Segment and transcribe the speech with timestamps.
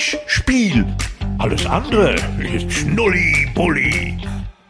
[0.00, 0.86] Mensch, Spiel.
[1.36, 2.14] Alles andere
[2.54, 4.16] ist Schnulli-Bulli.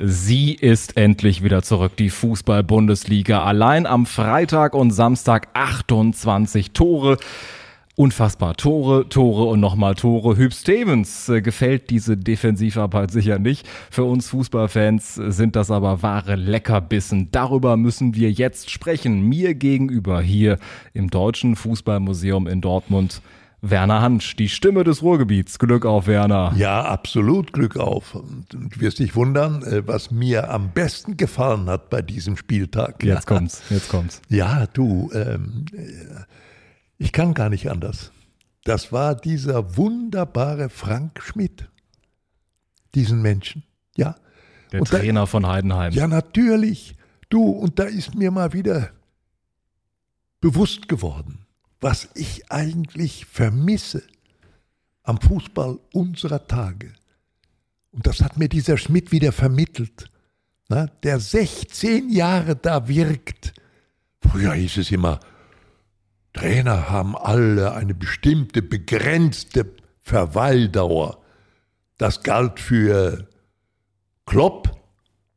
[0.01, 3.45] Sie ist endlich wieder zurück, die Fußball-Bundesliga.
[3.45, 7.17] Allein am Freitag und Samstag 28 Tore.
[7.95, 8.57] Unfassbar.
[8.57, 10.37] Tore, Tore und nochmal Tore.
[10.37, 13.69] Hüb Stevens äh, gefällt diese Defensivarbeit sicher nicht.
[13.89, 17.29] Für uns Fußballfans sind das aber wahre Leckerbissen.
[17.31, 19.29] Darüber müssen wir jetzt sprechen.
[19.29, 20.59] Mir gegenüber hier
[20.93, 23.23] im Deutschen Fußballmuseum in Dortmund.
[23.63, 25.59] Werner Hansch, die Stimme des Ruhrgebiets.
[25.59, 26.53] Glück auf, Werner.
[26.57, 28.15] Ja, absolut Glück auf.
[28.15, 33.03] Und du wirst dich wundern, äh, was mir am besten gefallen hat bei diesem Spieltag.
[33.05, 34.23] Jetzt kommt's, jetzt kommt's.
[34.29, 36.25] Ja, du, ähm, äh,
[36.97, 38.13] ich kann gar nicht anders.
[38.65, 41.69] Das war dieser wunderbare Frank Schmidt.
[42.95, 43.63] Diesen Menschen,
[43.97, 44.17] ja.
[44.73, 45.93] Der und Trainer da, von Heidenheim.
[45.93, 46.95] Ja, natürlich.
[47.29, 48.91] Du, und da ist mir mal wieder
[50.41, 51.47] bewusst geworden,
[51.81, 54.03] was ich eigentlich vermisse
[55.03, 56.93] am Fußball unserer Tage.
[57.91, 60.11] Und das hat mir dieser Schmidt wieder vermittelt,
[60.69, 63.55] na, der 16 Jahre da wirkt.
[64.21, 65.19] Früher hieß es immer,
[66.33, 69.67] Trainer haben alle eine bestimmte begrenzte
[70.01, 71.19] Verweildauer.
[71.99, 73.27] Das galt für
[74.27, 74.81] Klopp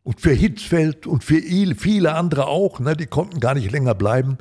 [0.03, 1.41] und für Hitzfeld und für
[1.75, 2.79] viele andere auch.
[2.79, 2.95] Ne?
[2.95, 4.37] Die konnten gar nicht länger bleiben.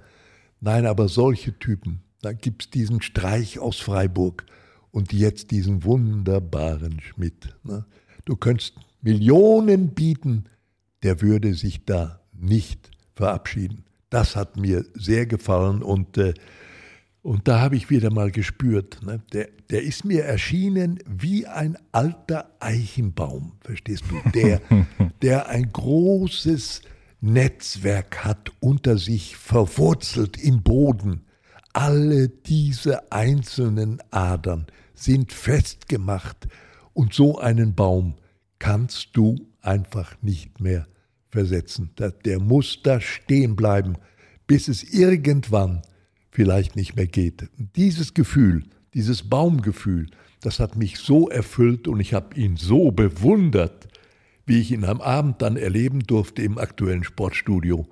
[0.64, 2.02] Nein, aber solche Typen.
[2.20, 4.46] Da gibt es diesen Streich aus Freiburg
[4.92, 7.56] und jetzt diesen wunderbaren Schmidt.
[7.64, 7.84] Ne?
[8.24, 10.44] Du könntest Millionen bieten,
[11.02, 13.84] der würde sich da nicht verabschieden.
[14.08, 16.32] Das hat mir sehr gefallen und, äh,
[17.22, 21.76] und da habe ich wieder mal gespürt, ne, der, der ist mir erschienen wie ein
[21.90, 24.60] alter Eichenbaum, verstehst du, der,
[25.22, 26.82] der ein großes
[27.24, 31.22] Netzwerk hat unter sich verwurzelt im Boden.
[31.72, 36.48] Alle diese einzelnen Adern sind festgemacht
[36.92, 38.16] und so einen Baum
[38.58, 40.88] kannst du einfach nicht mehr
[41.28, 41.90] versetzen.
[42.24, 43.98] Der muss da stehen bleiben,
[44.48, 45.82] bis es irgendwann
[46.32, 47.48] vielleicht nicht mehr geht.
[47.76, 50.08] Dieses Gefühl, dieses Baumgefühl,
[50.40, 53.86] das hat mich so erfüllt und ich habe ihn so bewundert,
[54.46, 57.86] wie ich ihn am Abend dann erleben durfte im aktuellen Sportstudio.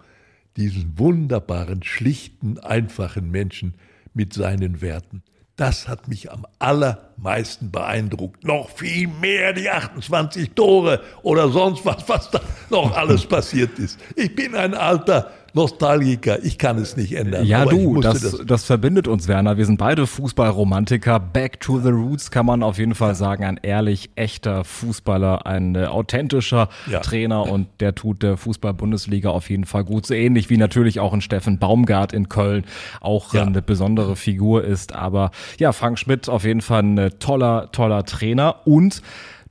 [0.56, 3.75] Diesen wunderbaren, schlichten, einfachen Menschen
[4.15, 5.22] mit seinen Werten.
[5.60, 8.44] Das hat mich am allermeisten beeindruckt.
[8.44, 12.41] Noch viel mehr die 28 Tore oder sonst was, was da
[12.71, 14.00] noch alles passiert ist.
[14.16, 16.43] Ich bin ein alter Nostalgiker.
[16.44, 17.44] Ich kann es nicht ändern.
[17.44, 19.56] Ja, du, das, das, das, verbindet uns, Werner.
[19.56, 21.19] Wir sind beide Fußballromantiker.
[21.21, 23.44] Back to the Roots kann man auf jeden Fall sagen.
[23.44, 27.00] Ein ehrlich, echter Fußballer, ein äh, authentischer ja.
[27.00, 30.06] Trainer und der tut der Fußball-Bundesliga auf jeden Fall gut.
[30.06, 32.65] So ähnlich wie natürlich auch ein Steffen Baumgart in Köln
[33.00, 33.43] auch ja.
[33.43, 34.94] eine besondere Figur ist.
[34.94, 39.03] Aber ja, Frank Schmidt auf jeden Fall ein toller, toller Trainer und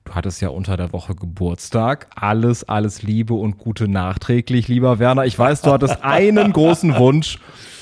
[0.05, 2.07] Du hattest ja unter der Woche Geburtstag.
[2.15, 5.25] Alles, alles Liebe und Gute nachträglich, lieber Werner.
[5.25, 7.37] Ich weiß, du hattest einen großen Wunsch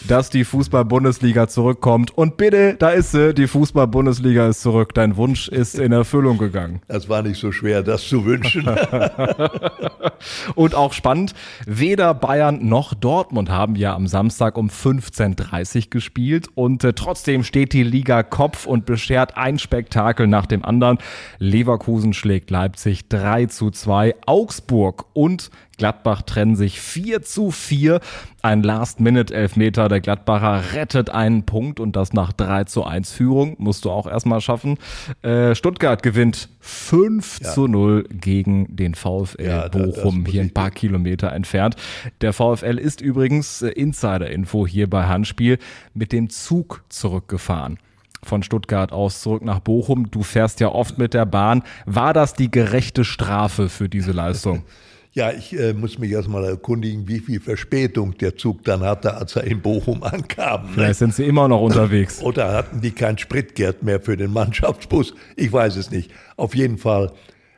[0.07, 2.18] dass die Fußball-Bundesliga zurückkommt.
[2.18, 4.94] Und bitte, da ist sie, die Fußball-Bundesliga ist zurück.
[4.94, 6.81] Dein Wunsch ist in Erfüllung gegangen.
[6.88, 8.68] Das war nicht so schwer, das zu wünschen.
[10.56, 11.34] und auch spannend,
[11.66, 16.47] weder Bayern noch Dortmund haben ja am Samstag um 15.30 Uhr gespielt.
[16.56, 20.97] Und äh, trotzdem steht die Liga Kopf und beschert ein Spektakel nach dem anderen.
[21.39, 24.16] Leverkusen schlägt Leipzig 3 zu 2.
[24.25, 27.99] Augsburg und Gladbach trennen sich 4 zu 4.
[28.41, 33.55] Ein Last-Minute-Elfmeter der Gladbacher rettet einen Punkt und das nach 3 zu 1 Führung.
[33.59, 34.77] Musst du auch erstmal schaffen.
[35.21, 37.51] Äh, Stuttgart gewinnt 5 ja.
[37.51, 41.75] zu 0 gegen den VfL ja, Bochum, hier ein paar Kilometer entfernt.
[42.21, 45.59] Der VfL ist übrigens äh, Insider-Info hier bei Handspiel
[45.94, 47.77] mit dem Zug zurückgefahren
[48.23, 50.09] von Stuttgart aus zurück nach Bochum.
[50.11, 51.63] Du fährst ja oft mit der Bahn.
[51.85, 54.63] War das die gerechte Strafe für diese Leistung?
[55.17, 59.35] Ja, ich äh, muss mich erstmal erkundigen, wie viel Verspätung der Zug dann hatte, als
[59.35, 60.67] er in Bochum ankam.
[60.67, 60.72] Ne?
[60.75, 62.21] Vielleicht sind sie immer noch unterwegs.
[62.21, 65.15] Oder hatten die kein Spritgeld mehr für den Mannschaftsbus?
[65.36, 66.12] Ich weiß es nicht.
[66.36, 67.13] Auf jeden Fall,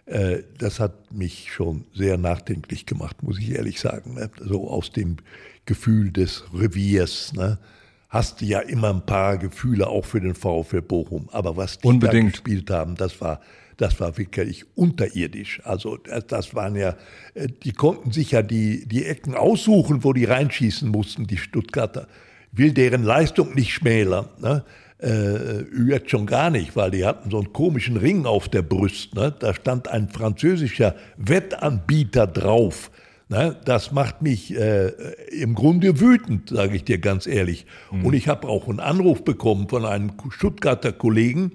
[0.06, 4.14] äh, das hat mich schon sehr nachdenklich gemacht, muss ich ehrlich sagen.
[4.14, 4.32] Ne?
[4.40, 5.18] So aus dem
[5.66, 7.34] Gefühl des Reviers.
[7.34, 7.60] Ne?
[8.08, 11.28] Hast du ja immer ein paar Gefühle auch für den VfL Bochum.
[11.34, 12.28] Aber was die Unbedingt.
[12.28, 13.42] da gespielt haben, das war
[13.80, 15.62] das war wirklich unterirdisch.
[15.64, 16.96] Also das, waren ja,
[17.34, 22.08] äh, die konnten sich ja die, die Ecken aussuchen, wo die reinschießen mussten, die Stuttgarter.
[22.52, 24.28] Will deren Leistung nicht schmälern.
[24.40, 24.66] Ne?
[25.02, 29.16] Äh, jetzt schon gar nicht, weil die hatten so einen komischen Ring auf der Brust.
[29.16, 29.34] Ne?
[29.40, 32.92] Da stand ein französischer Wettanbieter drauf.
[33.30, 33.56] Ne?
[33.64, 34.90] Das macht mich äh,
[35.32, 37.66] im Grunde wütend, sage ich dir ganz ehrlich.
[37.92, 38.08] Mhm.
[38.08, 41.54] Und ich habe auch einen Anruf bekommen von einem Stuttgarter Kollegen,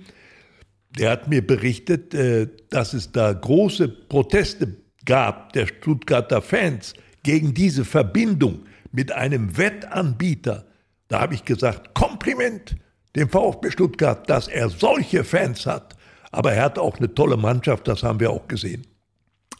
[0.98, 7.54] der hat mir berichtet, äh, dass es da große Proteste gab der Stuttgarter Fans gegen
[7.54, 10.66] diese Verbindung mit einem Wettanbieter.
[11.08, 12.76] Da habe ich gesagt, Kompliment
[13.16, 15.96] dem VfB Stuttgart, dass er solche Fans hat.
[16.32, 18.86] Aber er hat auch eine tolle Mannschaft, das haben wir auch gesehen.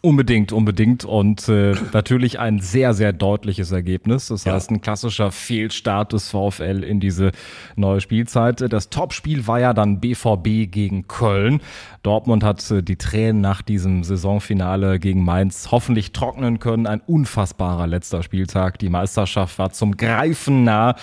[0.04, 1.06] Unbedingt, unbedingt.
[1.06, 4.26] Und äh, natürlich ein sehr, sehr deutliches Ergebnis.
[4.26, 7.32] Das heißt, ein klassischer Fehlstart des VfL in diese
[7.74, 8.70] neue Spielzeit.
[8.70, 11.62] Das Topspiel war ja dann BVB gegen Köln.
[12.02, 16.86] Dortmund hat äh, die Tränen nach diesem Saisonfinale gegen Mainz hoffentlich trocknen können.
[16.86, 18.78] Ein unfassbarer letzter Spieltag.
[18.80, 20.96] Die Meisterschaft war zum Greifen nah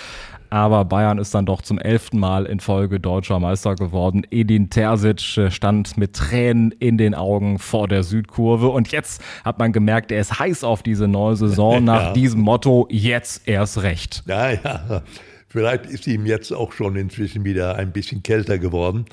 [0.52, 4.26] aber Bayern ist dann doch zum elften Mal in Folge deutscher Meister geworden.
[4.30, 9.58] Edin Terzic äh, stand mit Tränen in den Augen vor der Südkurve und jetzt hat
[9.58, 12.12] man gemerkt, er ist heiß auf diese neue Saison nach ja.
[12.12, 14.24] diesem Motto, jetzt erst recht.
[14.26, 15.02] Ja, ja.
[15.48, 19.06] Vielleicht ist ihm jetzt auch schon inzwischen wieder ein bisschen kälter geworden,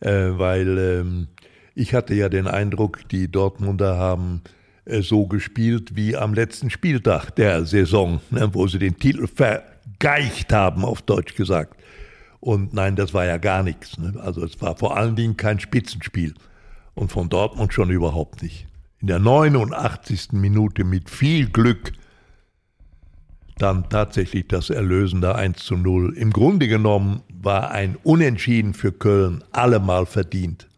[0.00, 1.28] äh, weil ähm,
[1.76, 4.42] ich hatte ja den Eindruck, die Dortmunder haben
[4.86, 9.62] äh, so gespielt wie am letzten Spieltag der Saison, ne, wo sie den Titel ver
[10.00, 11.80] gegeicht haben, auf Deutsch gesagt.
[12.40, 13.98] Und nein, das war ja gar nichts.
[13.98, 14.14] Ne?
[14.20, 16.34] Also es war vor allen Dingen kein Spitzenspiel.
[16.94, 18.66] Und von Dortmund schon überhaupt nicht.
[18.98, 20.32] In der 89.
[20.32, 21.92] Minute mit viel Glück
[23.56, 26.14] dann tatsächlich das erlösende 1 zu 0.
[26.16, 30.69] Im Grunde genommen war ein Unentschieden für Köln allemal verdient.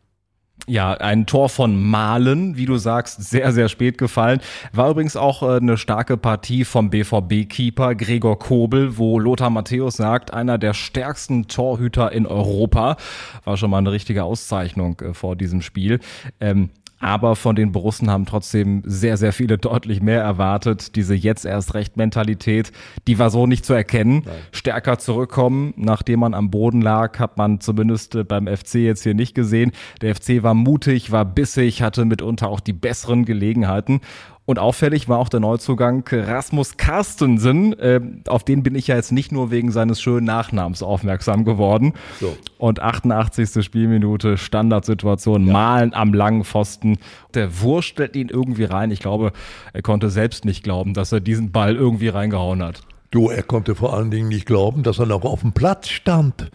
[0.68, 4.40] Ja, ein Tor von Malen, wie du sagst, sehr, sehr spät gefallen.
[4.72, 10.32] War übrigens auch äh, eine starke Partie vom BVB-Keeper Gregor Kobel, wo Lothar Matthäus sagt,
[10.32, 12.96] einer der stärksten Torhüter in Europa.
[13.44, 15.98] War schon mal eine richtige Auszeichnung äh, vor diesem Spiel.
[16.40, 16.70] Ähm,
[17.02, 20.94] aber von den Borussen haben trotzdem sehr, sehr viele deutlich mehr erwartet.
[20.94, 22.70] Diese jetzt erst recht Mentalität,
[23.08, 24.22] die war so nicht zu erkennen.
[24.24, 24.34] Nein.
[24.52, 29.14] Stärker zurückkommen, nachdem man am Boden lag, hat man zumindest äh, beim FC jetzt hier
[29.14, 29.72] nicht gesehen.
[30.00, 34.00] Der FC war mutig, war bissig, hatte mitunter auch die besseren Gelegenheiten.
[34.44, 37.78] Und auffällig war auch der Neuzugang Rasmus Carstensen.
[37.78, 41.92] Äh, auf den bin ich ja jetzt nicht nur wegen seines schönen Nachnamens aufmerksam geworden.
[42.20, 42.36] So.
[42.58, 43.64] Und 88.
[43.64, 45.52] Spielminute, Standardsituation, ja.
[45.52, 46.98] Malen am langen Pfosten.
[47.34, 48.90] Der wurstelt ihn irgendwie rein.
[48.90, 49.32] Ich glaube,
[49.72, 52.82] er konnte selbst nicht glauben, dass er diesen Ball irgendwie reingehauen hat.
[53.12, 56.50] Du, er konnte vor allen Dingen nicht glauben, dass er noch auf dem Platz stand.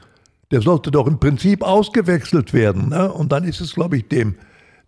[0.51, 2.89] Der sollte doch im Prinzip ausgewechselt werden.
[2.89, 3.11] Ne?
[3.11, 4.35] Und dann ist es, glaube ich, dem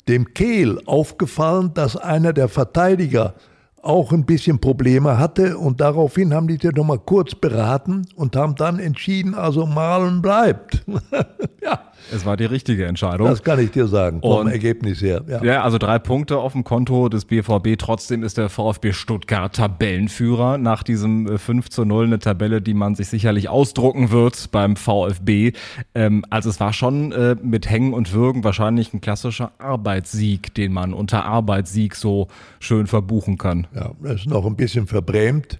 [0.10, 3.36] dem Kehl aufgefallen, dass einer der Verteidiger
[3.82, 8.56] auch ein bisschen Probleme hatte und daraufhin haben die sich nochmal kurz beraten und haben
[8.56, 10.84] dann entschieden, also Malen bleibt.
[11.62, 11.88] ja.
[12.13, 13.28] Es war die richtige Entscheidung.
[13.28, 15.24] Das kann ich dir sagen, vom und, Ergebnis her.
[15.28, 15.44] Ja.
[15.44, 17.78] ja, also drei Punkte auf dem Konto des BVB.
[17.78, 22.06] Trotzdem ist der VfB Stuttgart Tabellenführer nach diesem 5 äh, zu 0.
[22.06, 25.54] Eine Tabelle, die man sich sicherlich ausdrucken wird beim VfB.
[25.94, 30.74] Ähm, also es war schon äh, mit Hängen und Würgen wahrscheinlich ein klassischer Arbeitssieg, den
[30.74, 32.28] man unter Arbeitssieg so
[32.60, 33.68] schön verbuchen kann.
[33.75, 35.57] Ja, das ist noch ein bisschen verbrämt,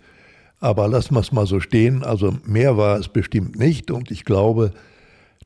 [0.60, 2.04] aber lassen wir es mal so stehen.
[2.04, 4.72] Also mehr war es bestimmt nicht und ich glaube,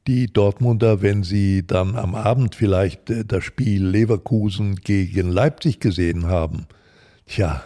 [0.08, 6.28] die Dortmunder, wenn sie dann am Abend vielleicht äh, das Spiel Leverkusen gegen Leipzig gesehen
[6.28, 6.68] haben,
[7.26, 7.64] tja,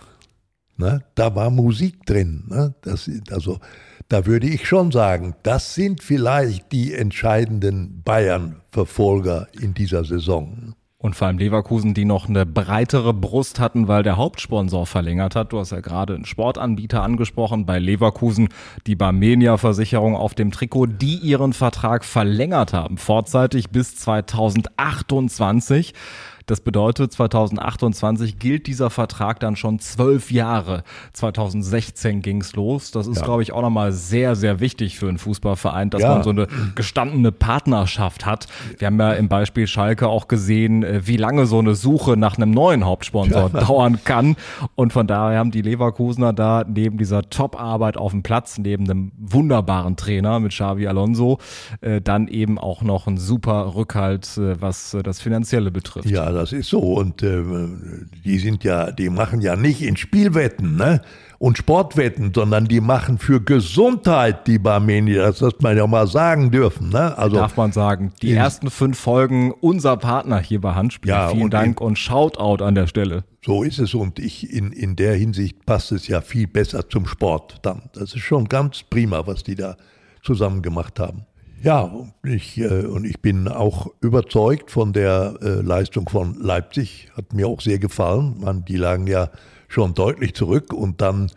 [0.77, 2.45] ne, da war Musik drin.
[2.47, 2.75] Ne?
[2.81, 3.59] Das, also,
[4.09, 10.75] da würde ich schon sagen, das sind vielleicht die entscheidenden Bayern-Verfolger in dieser Saison.
[10.99, 15.53] Und vor allem Leverkusen, die noch eine breitere Brust hatten, weil der Hauptsponsor verlängert hat.
[15.53, 18.49] Du hast ja gerade einen Sportanbieter angesprochen bei Leverkusen,
[18.87, 25.93] die Barmenia-Versicherung auf dem Trikot, die ihren Vertrag verlängert haben, vorzeitig bis 2028.
[26.47, 30.83] Das bedeutet, 2028 gilt dieser Vertrag dann schon zwölf Jahre.
[31.11, 32.91] 2016 ging's los.
[32.91, 33.25] Das ist, ja.
[33.25, 36.13] glaube ich, auch nochmal sehr, sehr wichtig für einen Fußballverein, dass ja.
[36.13, 38.47] man so eine gestandene Partnerschaft hat.
[38.77, 42.37] Wir haben ja im Beispiel Schalke auch gesehen, äh, wie lange so eine Suche nach
[42.37, 43.59] einem neuen Hauptsponsor ja.
[43.65, 44.37] dauern kann.
[44.75, 49.11] Und von daher haben die Leverkusener da neben dieser Top-Arbeit auf dem Platz, neben einem
[49.17, 51.39] wunderbaren Trainer mit Xavi Alonso,
[51.81, 56.09] äh, dann eben auch noch einen super Rückhalt, äh, was das Finanzielle betrifft.
[56.09, 56.79] Ja, das ist so.
[56.79, 57.43] Und äh,
[58.23, 61.01] die sind ja, die machen ja nicht in Spielwetten, ne?
[61.39, 65.13] Und Sportwetten, sondern die machen für Gesundheit die Barmeni.
[65.13, 66.89] Das muss man ja mal sagen dürfen.
[66.89, 67.15] Ne?
[67.15, 68.11] Also darf man sagen.
[68.23, 71.09] Die ersten fünf Folgen unser Partner hier bei Handspiel.
[71.09, 73.23] Ja, Vielen und Dank in, und Shoutout an der Stelle.
[73.45, 77.05] So ist es und ich in, in der Hinsicht passt es ja viel besser zum
[77.05, 77.83] Sport dann.
[77.93, 79.77] Das ist schon ganz prima, was die da
[80.23, 81.27] zusammen gemacht haben.
[81.63, 81.91] Ja,
[82.23, 87.09] ich, äh, und ich bin auch überzeugt von der äh, Leistung von Leipzig.
[87.15, 88.35] Hat mir auch sehr gefallen.
[88.39, 89.29] Man, die lagen ja
[89.67, 91.31] schon deutlich zurück und dann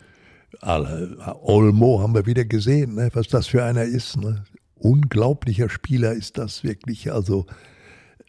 [0.61, 1.05] äh,
[1.41, 4.17] Olmo haben wir wieder gesehen, ne, was das für einer ist.
[4.17, 4.43] Ne?
[4.75, 7.11] Unglaublicher Spieler ist das wirklich.
[7.11, 7.47] Also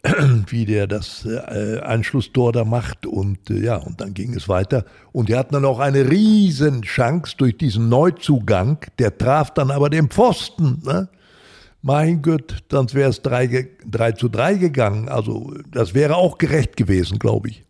[0.47, 4.83] wie der das äh, Anschlusstor da macht und äh, ja, und dann ging es weiter.
[5.11, 9.89] Und die hatten dann auch eine riesen Chance durch diesen Neuzugang, der traf dann aber
[9.89, 10.81] den Pfosten.
[10.83, 11.07] Ne?
[11.85, 15.09] Mein Gott, sonst wäre es 3, 3 zu 3 gegangen.
[15.09, 17.65] Also das wäre auch gerecht gewesen, glaube ich.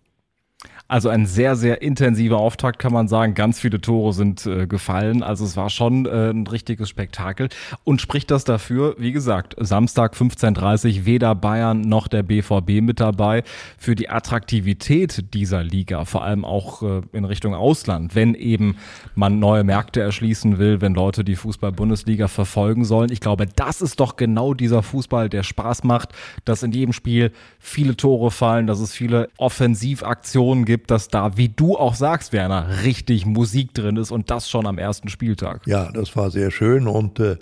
[0.93, 3.33] Also ein sehr, sehr intensiver Auftakt, kann man sagen.
[3.33, 5.23] Ganz viele Tore sind äh, gefallen.
[5.23, 7.49] Also es war schon äh, ein richtiges Spektakel.
[7.83, 13.41] Und spricht das dafür, wie gesagt, Samstag 15.30 weder Bayern noch der BVB mit dabei.
[13.79, 18.75] Für die Attraktivität dieser Liga, vor allem auch äh, in Richtung Ausland, wenn eben
[19.15, 23.11] man neue Märkte erschließen will, wenn Leute die Fußball-Bundesliga verfolgen sollen.
[23.11, 26.09] Ich glaube, das ist doch genau dieser Fußball, der Spaß macht,
[26.45, 31.37] dass in jedem Spiel viele Tore fallen, dass es viele Offensivaktionen gibt gibt, dass da,
[31.37, 35.61] wie du auch sagst, Werner, richtig Musik drin ist und das schon am ersten Spieltag.
[35.65, 37.37] Ja, das war sehr schön und äh,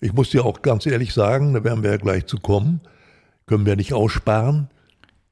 [0.00, 2.80] ich muss dir auch ganz ehrlich sagen, da werden wir ja gleich zu kommen,
[3.46, 4.68] können wir nicht aussparen.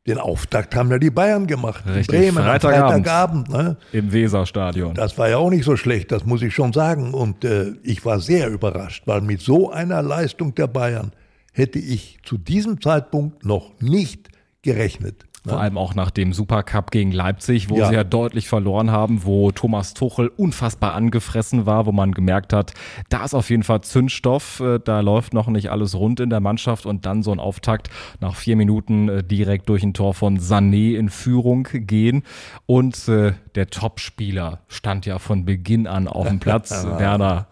[0.07, 1.85] Den Auftakt haben ja die Bayern gemacht.
[1.87, 3.77] Richtig, Bremen Freitagabend, Freitagabend ne?
[3.93, 4.95] im Weserstadion.
[4.95, 7.13] Das war ja auch nicht so schlecht, das muss ich schon sagen.
[7.13, 11.13] Und äh, ich war sehr überrascht, weil mit so einer Leistung der Bayern
[11.53, 14.31] hätte ich zu diesem Zeitpunkt noch nicht
[14.63, 15.27] gerechnet.
[15.47, 17.89] Vor allem auch nach dem Supercup gegen Leipzig, wo ja.
[17.89, 22.75] sie ja deutlich verloren haben, wo Thomas Tuchel unfassbar angefressen war, wo man gemerkt hat,
[23.09, 26.41] da ist auf jeden Fall Zündstoff, äh, da läuft noch nicht alles rund in der
[26.41, 27.89] Mannschaft und dann so ein Auftakt
[28.21, 32.23] nach vier Minuten äh, direkt durch ein Tor von Sané in Führung gehen
[32.67, 36.71] und äh, der Topspieler stand ja von Beginn an auf dem Platz.
[36.99, 37.47] Werner,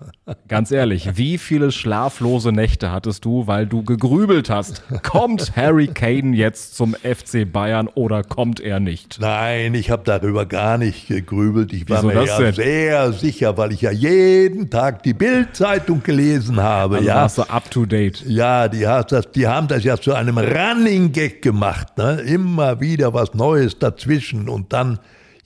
[0.49, 4.82] ganz ehrlich, wie viele schlaflose Nächte hattest du, weil du gegrübelt hast?
[5.02, 9.18] Kommt Harry Kane jetzt zum FC Bayern oder kommt er nicht?
[9.20, 11.73] Nein, ich habe darüber gar nicht gegrübelt.
[11.73, 12.54] Ich war Wieso mir ja denn?
[12.54, 16.97] sehr sicher, weil ich ja jeden Tag die Bildzeitung gelesen habe.
[16.97, 18.25] Also ja, warst du up to date.
[18.26, 21.97] Ja, die, das, die haben das ja zu einem Running Gag gemacht.
[21.97, 22.20] Ne?
[22.20, 24.99] Immer wieder was Neues dazwischen und dann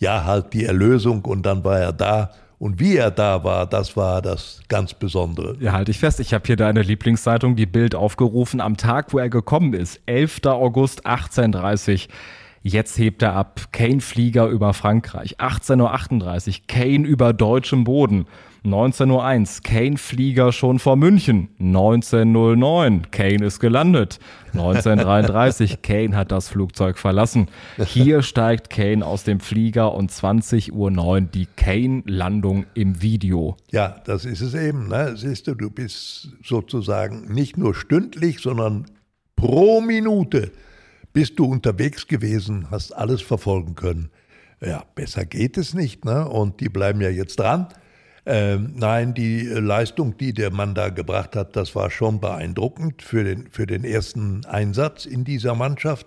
[0.02, 2.30] ja, halt die Erlösung und dann war er da.
[2.62, 5.56] Und wie er da war, das war das ganz Besondere.
[5.58, 6.20] Ja, halte ich fest.
[6.20, 8.60] Ich habe hier deine Lieblingszeitung, die Bild, aufgerufen.
[8.60, 10.42] Am Tag, wo er gekommen ist, 11.
[10.44, 12.08] August 1830.
[12.62, 13.62] Jetzt hebt er ab.
[13.72, 15.40] Kane Flieger über Frankreich.
[15.40, 16.54] 18.38 Uhr.
[16.68, 18.26] Kane über deutschem Boden.
[18.64, 21.48] 19.01 Kane Flieger schon vor München.
[21.60, 24.20] 19.09 Kane ist gelandet.
[24.52, 27.48] 1933 Kane hat das Flugzeug verlassen.
[27.84, 33.56] Hier steigt Kane aus dem Flieger und 20.09 Uhr die Kane-Landung im Video.
[33.72, 34.86] Ja, das ist es eben.
[34.86, 35.16] Ne?
[35.16, 38.86] Siehst du, du bist sozusagen nicht nur stündlich, sondern
[39.34, 40.52] pro Minute
[41.12, 44.10] bist du unterwegs gewesen, hast alles verfolgen können.
[44.60, 46.04] Ja, besser geht es nicht.
[46.04, 46.28] Ne?
[46.28, 47.66] Und die bleiben ja jetzt dran.
[48.24, 53.24] Ähm, nein, die Leistung, die der Mann da gebracht hat, das war schon beeindruckend für
[53.24, 56.06] den, für den ersten Einsatz in dieser Mannschaft.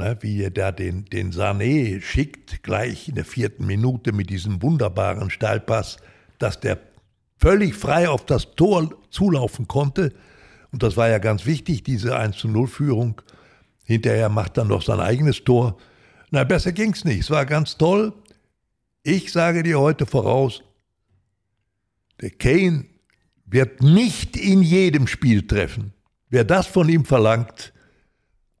[0.00, 4.62] Ne, wie er da den, den Sané schickt, gleich in der vierten Minute mit diesem
[4.62, 5.96] wunderbaren Steilpass,
[6.38, 6.78] dass der
[7.40, 10.12] völlig frei auf das Tor zulaufen konnte.
[10.70, 13.20] Und das war ja ganz wichtig, diese 1 zu 0 Führung.
[13.84, 15.76] Hinterher macht er noch sein eigenes Tor.
[16.30, 17.20] Na, besser ging's nicht.
[17.20, 18.12] Es war ganz toll.
[19.02, 20.62] Ich sage dir heute voraus,
[22.20, 22.86] der Kane
[23.46, 25.92] wird nicht in jedem Spiel treffen.
[26.30, 27.72] Wer das von ihm verlangt,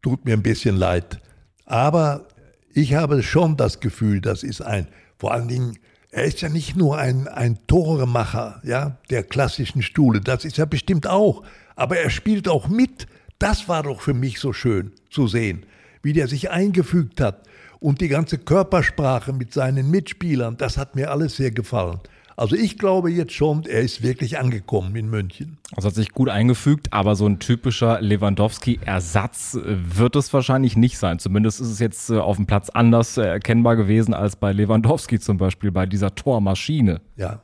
[0.02, 1.20] tut mir ein bisschen leid.
[1.66, 2.28] Aber
[2.72, 4.88] ich habe schon das Gefühl, das ist ein,
[5.18, 5.78] vor allen Dingen,
[6.10, 10.66] er ist ja nicht nur ein, ein Toremacher, ja, der klassischen Stuhle, das ist er
[10.66, 11.42] bestimmt auch,
[11.76, 13.06] aber er spielt auch mit.
[13.38, 15.66] Das war doch für mich so schön zu sehen,
[16.02, 17.46] wie der sich eingefügt hat
[17.80, 22.00] und die ganze Körpersprache mit seinen Mitspielern, das hat mir alles sehr gefallen.
[22.38, 25.58] Also ich glaube jetzt schon, er ist wirklich angekommen in München.
[25.74, 30.98] Also hat sich gut eingefügt, aber so ein typischer Lewandowski-Ersatz äh, wird es wahrscheinlich nicht
[30.98, 31.18] sein.
[31.18, 35.18] Zumindest ist es jetzt äh, auf dem Platz anders äh, erkennbar gewesen als bei Lewandowski
[35.18, 37.00] zum Beispiel, bei dieser Tormaschine.
[37.16, 37.40] Ja,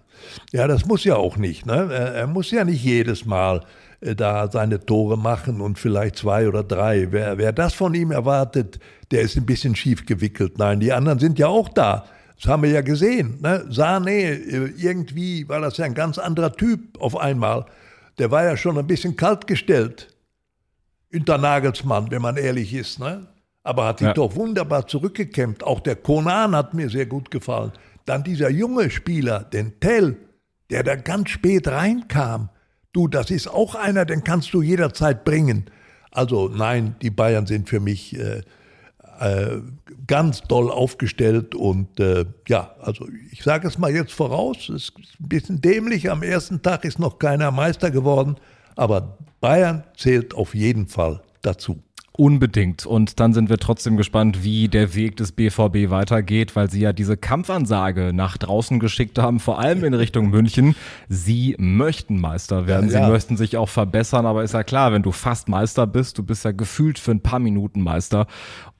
[0.52, 1.66] ja das muss ja auch nicht.
[1.66, 1.92] Ne?
[1.92, 3.62] Er muss ja nicht jedes Mal
[4.00, 7.08] da seine Tore machen und vielleicht zwei oder drei.
[7.10, 8.78] Wer, wer das von ihm erwartet,
[9.10, 10.58] der ist ein bisschen schief gewickelt.
[10.58, 12.04] Nein, die anderen sind ja auch da.
[12.36, 13.38] Das haben wir ja gesehen.
[13.40, 13.64] Ne?
[13.70, 17.66] Sané, äh, irgendwie war das ja ein ganz anderer Typ auf einmal.
[18.18, 20.14] Der war ja schon ein bisschen kaltgestellt.
[21.10, 22.98] Hinter Nagelsmann, wenn man ehrlich ist.
[22.98, 23.26] Ne?
[23.62, 24.14] Aber hat sich ja.
[24.14, 25.62] doch wunderbar zurückgekämpft.
[25.62, 27.72] Auch der Konan hat mir sehr gut gefallen.
[28.04, 30.16] Dann dieser junge Spieler, den Tell,
[30.70, 32.50] der da ganz spät reinkam.
[32.92, 35.70] Du, das ist auch einer, den kannst du jederzeit bringen.
[36.10, 38.42] Also nein, die Bayern sind für mich äh,
[39.21, 39.61] äh,
[40.06, 44.92] ganz doll aufgestellt und äh, ja, also ich sage es mal jetzt voraus, es ist
[45.21, 48.37] ein bisschen dämlich, am ersten Tag ist noch keiner Meister geworden,
[48.76, 51.83] aber Bayern zählt auf jeden Fall dazu.
[52.16, 52.87] Unbedingt.
[52.87, 56.92] Und dann sind wir trotzdem gespannt, wie der Weg des BVB weitergeht, weil sie ja
[56.92, 60.76] diese Kampfansage nach draußen geschickt haben, vor allem in Richtung München.
[61.09, 62.88] Sie möchten Meister werden.
[62.88, 63.06] Ja, ja.
[63.06, 64.26] Sie möchten sich auch verbessern.
[64.26, 67.21] Aber ist ja klar, wenn du fast Meister bist, du bist ja gefühlt für ein
[67.21, 68.28] paar Minuten Meister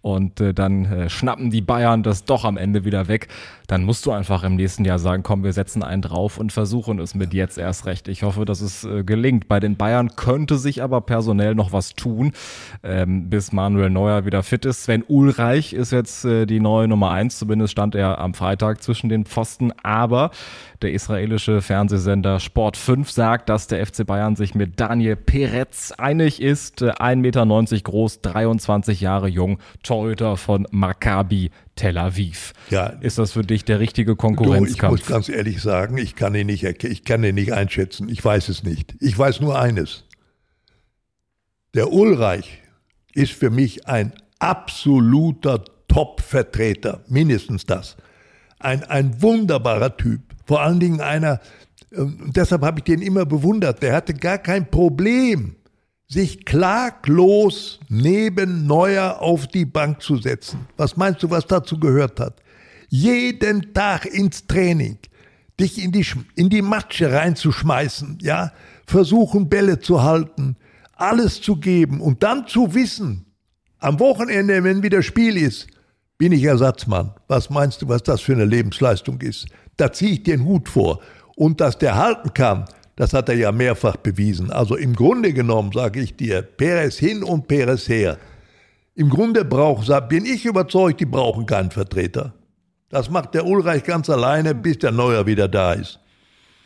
[0.05, 3.29] und äh, dann äh, schnappen die Bayern das doch am Ende wieder weg,
[3.69, 6.99] dann musst du einfach im nächsten Jahr sagen, komm, wir setzen einen drauf und versuchen
[6.99, 8.09] es mit jetzt erst recht.
[8.09, 9.49] Ich hoffe, dass es äh, gelingt.
[9.49, 12.33] Bei den Bayern könnte sich aber personell noch was tun,
[12.83, 14.85] ähm, bis Manuel Neuer wieder fit ist.
[14.85, 19.09] Sven Ulreich ist jetzt äh, die neue Nummer eins, zumindest stand er am Freitag zwischen
[19.09, 20.33] den Pfosten, aber
[20.85, 26.43] der israelische Fernsehsender Sport 5 sagt, dass der FC Bayern sich mit Daniel Peretz einig
[26.43, 26.83] ist.
[26.83, 32.53] 1,90 Meter groß, 23 Jahre jung, Torhüter von Maccabi Tel Aviv.
[32.69, 34.91] Ja, ist das für dich der richtige Konkurrenzkampf?
[34.91, 38.11] Du, ich muss ganz ehrlich sagen, ich kann ihn nicht, ich kann ihn nicht einschätzen.
[38.11, 38.95] Ich weiß es nicht.
[39.01, 40.05] Ich weiß nur eines.
[41.75, 42.63] Der Ulreich
[43.15, 47.97] ist für mich ein absoluter Top-Vertreter, mindestens das.
[48.59, 50.34] Ein, ein wunderbarer Typ.
[50.47, 51.41] Vor allen Dingen einer,
[51.93, 55.57] ähm, deshalb habe ich den immer bewundert, der hatte gar kein Problem,
[56.07, 60.67] sich klaglos neben Neuer auf die Bank zu setzen.
[60.77, 62.41] Was meinst du, was dazu gehört hat?
[62.89, 64.99] Jeden Tag ins Training,
[65.59, 68.53] dich in die, in die Matsche reinzuschmeißen, ja,
[68.87, 70.57] versuchen Bälle zu halten,
[70.93, 73.25] alles zu geben und dann zu wissen,
[73.79, 75.67] am Wochenende, wenn wieder Spiel ist,
[76.25, 77.11] bin ich Ersatzmann.
[77.29, 79.45] Was meinst du, was das für eine Lebensleistung ist?
[79.77, 81.01] Da ziehe ich den Hut vor.
[81.37, 82.65] Und dass der halten kann,
[82.97, 84.51] das hat er ja mehrfach bewiesen.
[84.51, 88.17] Also im Grunde genommen sage ich dir, Perez hin und Perez her.
[88.95, 92.33] Im Grunde braucht, bin ich überzeugt, die brauchen keinen Vertreter.
[92.89, 96.01] Das macht der Ulreich ganz alleine, bis der Neuer wieder da ist.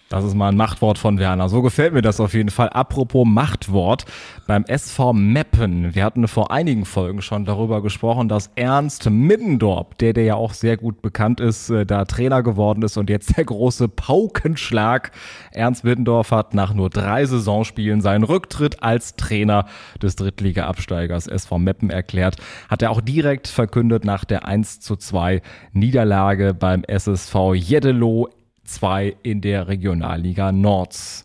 [0.08, 1.50] Das ist mal ein Machtwort von Werner.
[1.50, 2.70] So gefällt mir das auf jeden Fall.
[2.70, 4.06] Apropos Machtwort.
[4.46, 5.94] Beim SV Meppen.
[5.94, 10.54] Wir hatten vor einigen Folgen schon darüber gesprochen, dass Ernst Middendorp, der, der ja auch
[10.54, 15.12] sehr gut bekannt ist, äh, da Trainer geworden ist und jetzt der große Paukenschlag.
[15.52, 19.66] Ernst Middendorf hat nach nur drei Saisonspielen seinen Rücktritt als Trainer
[20.00, 22.36] des Drittliga-Absteigers SV Meppen erklärt.
[22.70, 28.30] Hat er auch direkt verkündet nach der 1 zu 2 Niederlage beim SSV Jeddelo
[28.68, 31.24] 2 in der Regionalliga Nords.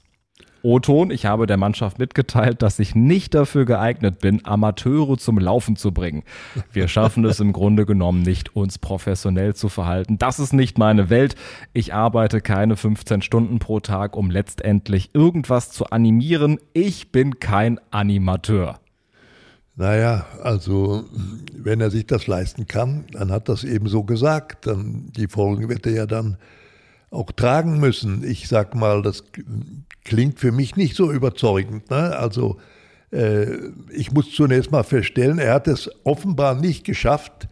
[0.66, 5.76] O-Ton, ich habe der Mannschaft mitgeteilt, dass ich nicht dafür geeignet bin, Amateure zum Laufen
[5.76, 6.24] zu bringen.
[6.72, 10.18] Wir schaffen es im Grunde genommen nicht, uns professionell zu verhalten.
[10.18, 11.36] Das ist nicht meine Welt.
[11.74, 16.60] Ich arbeite keine 15 Stunden pro Tag, um letztendlich irgendwas zu animieren.
[16.72, 18.80] Ich bin kein Animateur.
[19.76, 21.04] Naja, also
[21.58, 24.66] wenn er sich das leisten kann, dann hat das eben so gesagt.
[24.66, 26.38] Dann die Folgen wird er ja dann
[27.14, 28.24] auch tragen müssen.
[28.24, 29.24] Ich sag mal, das
[30.04, 31.90] klingt für mich nicht so überzeugend.
[31.90, 32.16] Ne?
[32.18, 32.58] Also
[33.12, 33.46] äh,
[33.92, 37.48] ich muss zunächst mal feststellen, er hat es offenbar nicht geschafft,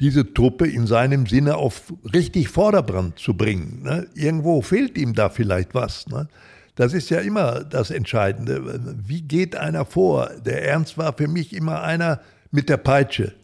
[0.00, 3.82] diese Truppe in seinem Sinne auf richtig Vorderbrand zu bringen.
[3.82, 4.06] Ne?
[4.14, 6.06] Irgendwo fehlt ihm da vielleicht was.
[6.06, 6.28] Ne?
[6.76, 8.80] Das ist ja immer das Entscheidende.
[9.04, 10.30] Wie geht einer vor?
[10.44, 12.20] Der Ernst war für mich immer einer
[12.52, 13.34] mit der Peitsche.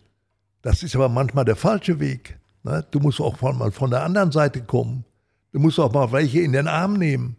[0.63, 2.39] Das ist aber manchmal der falsche Weg.
[2.63, 2.85] Ne?
[2.93, 5.05] Du musst auch mal von der anderen Seite kommen.
[5.55, 7.37] Du musst auch mal welche in den Arm nehmen.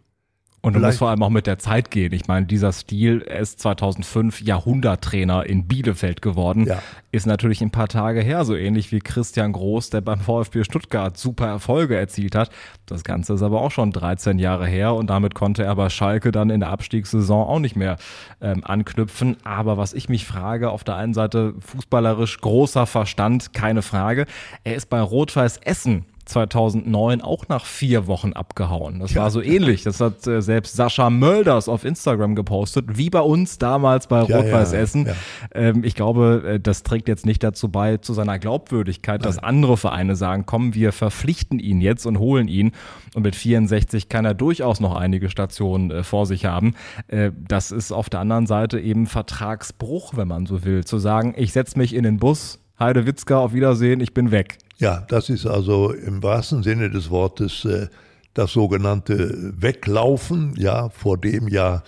[0.62, 2.14] Und du musst vor allem auch mit der Zeit gehen.
[2.14, 6.82] Ich meine, dieser Stil, er ist 2005 Jahrhunderttrainer in Bielefeld geworden, ja.
[7.12, 11.18] ist natürlich ein paar Tage her, so ähnlich wie Christian Groß, der beim VfB Stuttgart
[11.18, 12.48] super Erfolge erzielt hat.
[12.86, 16.32] Das Ganze ist aber auch schon 13 Jahre her und damit konnte er bei Schalke
[16.32, 17.98] dann in der Abstiegssaison auch nicht mehr
[18.40, 19.36] ähm, anknüpfen.
[19.44, 24.24] Aber was ich mich frage, auf der einen Seite fußballerisch großer Verstand, keine Frage.
[24.64, 28.98] Er ist bei Rot-Weiß Essen 2009 auch nach vier Wochen abgehauen.
[28.98, 29.22] Das ja.
[29.22, 29.84] war so ähnlich.
[29.84, 34.36] Das hat äh, selbst Sascha Mölders auf Instagram gepostet, wie bei uns damals bei ja,
[34.36, 35.08] Rot-Weiß ja, Essen.
[35.54, 39.28] Ähm, ich glaube, äh, das trägt jetzt nicht dazu bei, zu seiner Glaubwürdigkeit, Nein.
[39.28, 42.72] dass andere Vereine sagen, komm, wir verpflichten ihn jetzt und holen ihn.
[43.14, 46.74] Und mit 64 kann er durchaus noch einige Stationen äh, vor sich haben.
[47.06, 50.84] Äh, das ist auf der anderen Seite eben Vertragsbruch, wenn man so will.
[50.84, 54.58] Zu sagen, ich setze mich in den Bus, Heide Witzka, auf Wiedersehen, ich bin weg.
[54.78, 57.88] Ja, das ist also im wahrsten Sinne des Wortes äh,
[58.34, 61.82] das sogenannte Weglaufen, ja, vor dem ja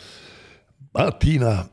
[0.94, 1.68] Martina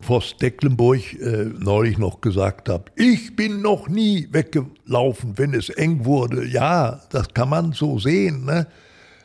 [0.00, 6.46] Voss-Decklenburg äh, neulich noch gesagt hat, ich bin noch nie weggelaufen, wenn es eng wurde.
[6.46, 8.44] Ja, das kann man so sehen.
[8.44, 8.66] Ne?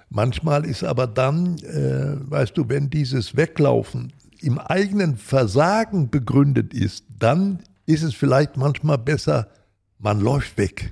[0.09, 7.05] Manchmal ist aber dann, äh, weißt du, wenn dieses Weglaufen im eigenen Versagen begründet ist,
[7.19, 9.47] dann ist es vielleicht manchmal besser,
[9.99, 10.91] man läuft weg.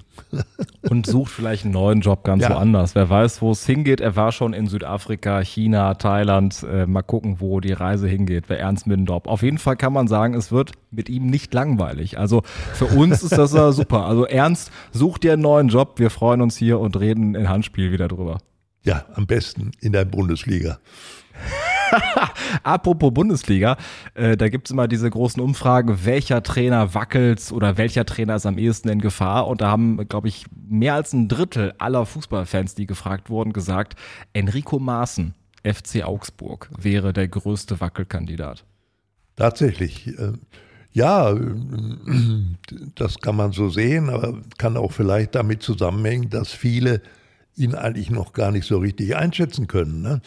[0.89, 2.50] Und sucht vielleicht einen neuen Job ganz ja.
[2.50, 2.96] woanders.
[2.96, 4.02] Wer weiß, wo es hingeht.
[4.02, 6.65] Er war schon in Südafrika, China, Thailand.
[6.70, 8.46] Äh, mal gucken, wo die Reise hingeht.
[8.48, 9.28] Wer Ernst Middendorp.
[9.28, 12.20] Auf jeden Fall kann man sagen, es wird mit ihm nicht langweilig.
[12.20, 12.41] Also
[12.74, 14.06] für uns ist das ja super.
[14.06, 16.00] Also Ernst, such dir einen neuen Job.
[16.00, 18.39] Wir freuen uns hier und reden in Handspiel wieder drüber.
[18.84, 20.80] Ja, am besten in der Bundesliga.
[22.63, 23.78] Apropos Bundesliga,
[24.13, 28.45] äh, da gibt es immer diese großen Umfragen, welcher Trainer wackelt oder welcher Trainer ist
[28.45, 29.47] am ehesten in Gefahr.
[29.47, 33.95] Und da haben, glaube ich, mehr als ein Drittel aller Fußballfans, die gefragt wurden, gesagt,
[34.34, 38.65] Enrico Maaßen, FC Augsburg, wäre der größte Wackelkandidat.
[39.36, 40.08] Tatsächlich.
[40.08, 40.34] Äh,
[40.91, 41.36] ja,
[42.95, 47.02] das kann man so sehen, aber kann auch vielleicht damit zusammenhängen, dass viele
[47.56, 50.02] ihn eigentlich noch gar nicht so richtig einschätzen können.
[50.02, 50.21] Ne?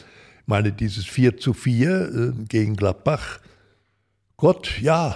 [0.50, 3.38] Meine, dieses 4 zu 4 äh, gegen Gladbach,
[4.36, 5.14] Gott, ja,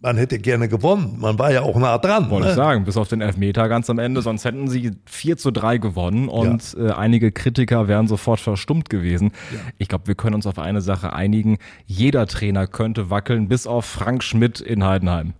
[0.00, 1.16] man hätte gerne gewonnen.
[1.18, 2.30] Man war ja auch nah dran.
[2.30, 2.52] Wollte ne?
[2.52, 4.22] ich sagen, bis auf den Elfmeter ganz am Ende.
[4.22, 6.88] Sonst hätten sie 4 zu 3 gewonnen und ja.
[6.88, 9.32] äh, einige Kritiker wären sofort verstummt gewesen.
[9.52, 9.60] Ja.
[9.78, 11.58] Ich glaube, wir können uns auf eine Sache einigen.
[11.86, 15.34] Jeder Trainer könnte wackeln, bis auf Frank Schmidt in Heidenheim.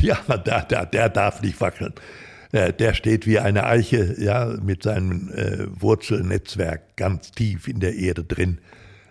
[0.00, 1.92] Ja, der, der, der darf nicht wackeln.
[2.52, 8.24] Der steht wie eine Eiche, ja, mit seinem äh, Wurzelnetzwerk ganz tief in der Erde
[8.24, 8.58] drin.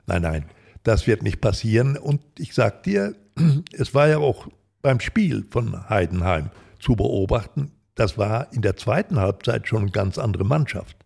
[0.08, 0.46] Nein, nein,
[0.84, 1.98] das wird nicht passieren.
[1.98, 3.16] Und ich sag dir,
[3.74, 4.48] es war ja auch
[4.82, 10.18] beim Spiel von Heidenheim zu beobachten, das war in der zweiten Halbzeit schon eine ganz
[10.18, 10.98] andere Mannschaft.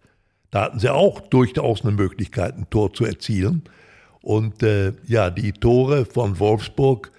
[0.52, 3.64] Da hatten sie auch durchaus eine Möglichkeit, ein Tor zu erzielen.
[4.22, 7.12] Und äh, ja, die Tore von Wolfsburg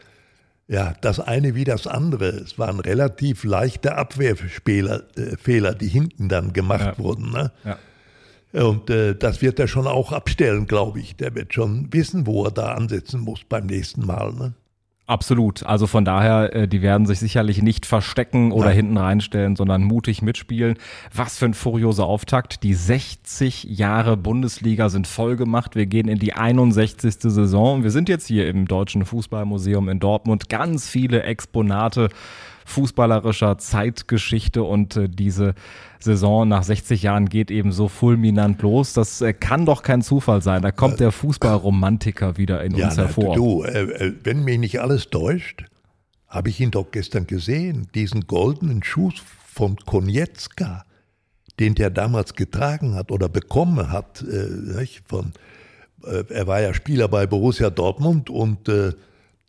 [0.70, 2.28] ja, das eine wie das andere.
[2.28, 6.98] Es waren relativ leichte Abwehrfehler, äh, Fehler, die hinten dann gemacht ja.
[6.98, 7.32] wurden.
[7.32, 7.50] Ne?
[7.64, 7.76] Ja.
[8.64, 11.16] Und äh, das wird er schon auch abstellen, glaube ich.
[11.16, 14.32] Der wird schon wissen, wo er da ansetzen muss beim nächsten Mal.
[14.32, 14.54] Ne?
[15.10, 15.66] Absolut.
[15.66, 18.76] Also von daher, äh, die werden sich sicherlich nicht verstecken oder Nein.
[18.76, 20.76] hinten reinstellen, sondern mutig mitspielen.
[21.12, 22.62] Was für ein furioser Auftakt.
[22.62, 25.74] Die 60 Jahre Bundesliga sind voll gemacht.
[25.74, 27.16] Wir gehen in die 61.
[27.22, 27.82] Saison.
[27.82, 30.48] Wir sind jetzt hier im Deutschen Fußballmuseum in Dortmund.
[30.48, 32.10] Ganz viele Exponate
[32.70, 35.54] fußballerischer Zeitgeschichte und äh, diese
[35.98, 38.94] Saison nach 60 Jahren geht eben so fulminant los.
[38.94, 40.62] Das äh, kann doch kein Zufall sein.
[40.62, 43.34] Da kommt der Fußballromantiker wieder in ja, uns hervor.
[43.34, 45.64] Du, äh, äh, wenn mich nicht alles täuscht,
[46.26, 49.10] habe ich ihn doch gestern gesehen, diesen goldenen Schuh
[49.52, 50.84] von Konietzka,
[51.58, 54.22] den der damals getragen hat oder bekommen hat.
[54.22, 55.32] Äh, von,
[56.04, 58.92] äh, er war ja Spieler bei Borussia Dortmund und äh,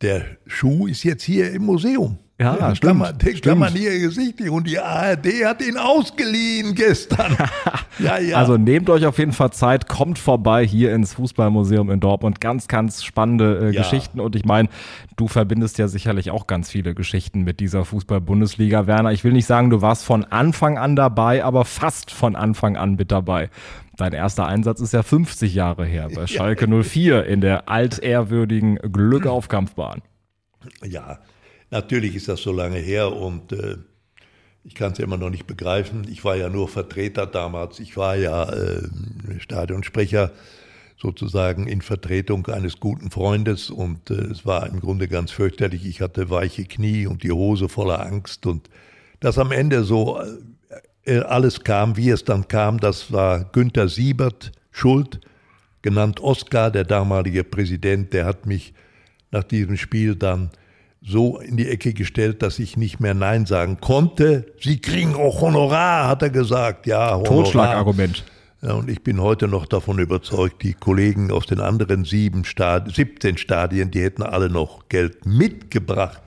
[0.02, 2.18] der Schuh ist jetzt hier im Museum.
[2.42, 3.22] Ja, ja stimmt.
[3.22, 3.44] Den stimmt.
[3.44, 4.50] kann man hier gesichtig.
[4.50, 7.38] Und die ARD hat ihn ausgeliehen gestern.
[8.00, 8.38] ja, ja.
[8.38, 12.42] Also nehmt euch auf jeden Fall Zeit, kommt vorbei hier ins Fußballmuseum in Dortmund.
[12.42, 13.84] Ganz, ganz spannende äh, ja.
[13.84, 14.20] Geschichten.
[14.20, 14.70] Und ich meine,
[15.18, 18.88] du verbindest ja sicherlich auch ganz viele Geschichten mit dieser Fußball-Bundesliga.
[18.88, 22.76] Werner, ich will nicht sagen, du warst von Anfang an dabei, aber fast von Anfang
[22.76, 23.52] an mit dabei.
[23.98, 30.02] Dein erster Einsatz ist ja 50 Jahre her bei Schalke 04 in der altehrwürdigen Glückaufkampfbahn.
[30.84, 31.20] Ja,
[31.72, 33.78] Natürlich ist das so lange her und äh,
[34.64, 36.06] ich kann es immer noch nicht begreifen.
[36.10, 37.80] Ich war ja nur Vertreter damals.
[37.80, 38.88] Ich war ja äh,
[39.40, 40.32] Stadionsprecher
[40.98, 45.86] sozusagen in Vertretung eines guten Freundes und äh, es war im Grunde ganz fürchterlich.
[45.86, 48.70] Ich hatte weiche Knie und die Hose voller Angst und
[49.20, 50.22] dass am Ende so
[51.06, 55.22] äh, alles kam, wie es dann kam, das war Günther Siebert schuld,
[55.82, 58.74] genannt Oskar, der damalige Präsident, der hat mich
[59.32, 60.52] nach diesem Spiel dann
[61.04, 64.54] so in die Ecke gestellt, dass ich nicht mehr Nein sagen konnte.
[64.60, 66.86] Sie kriegen auch Honorar, hat er gesagt.
[66.86, 67.24] Ja, Honorar.
[67.24, 68.24] Totschlagargument.
[68.62, 72.94] Ja, und ich bin heute noch davon überzeugt, die Kollegen aus den anderen sieben Stadien,
[72.94, 76.22] 17 Stadien, die hätten alle noch Geld mitgebracht.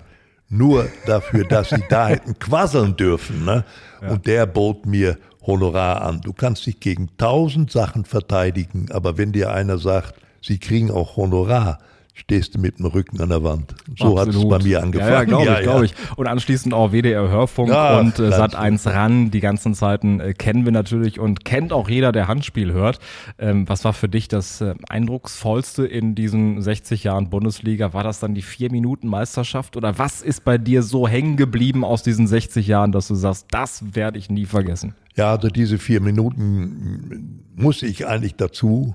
[0.48, 3.44] Nur dafür, dass sie da hätten quasseln dürfen.
[3.44, 3.64] Ne?
[4.02, 4.10] Ja.
[4.10, 6.20] Und der bot mir Honorar an.
[6.22, 11.16] Du kannst dich gegen tausend Sachen verteidigen, aber wenn dir einer sagt, sie kriegen auch
[11.16, 11.78] Honorar,
[12.14, 13.74] stehst du mit dem Rücken an der Wand.
[13.98, 15.10] So hat es bei mir angefangen.
[15.10, 15.94] Ja, ja glaube ja, ich, glaube ich.
[16.16, 19.32] Und anschließend auch WDR Hörfunk und äh, Sat 1 ran.
[19.32, 23.00] Die ganzen Zeiten äh, kennen wir natürlich und kennt auch jeder, der Handspiel hört.
[23.38, 27.92] Ähm, was war für dich das äh, eindrucksvollste in diesen 60 Jahren Bundesliga?
[27.92, 31.84] War das dann die vier Minuten Meisterschaft oder was ist bei dir so hängen geblieben
[31.84, 34.94] aus diesen 60 Jahren, dass du sagst, das werde ich nie vergessen?
[35.16, 38.94] Ja, also diese vier Minuten muss ich eigentlich dazu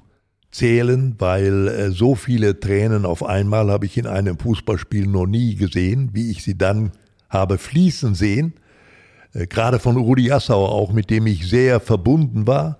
[0.51, 5.55] zählen, weil äh, so viele Tränen auf einmal habe ich in einem Fußballspiel noch nie
[5.55, 6.91] gesehen, wie ich sie dann
[7.29, 8.53] habe fließen sehen.
[9.33, 12.79] Äh, gerade von Rudi Assauer auch, mit dem ich sehr verbunden war.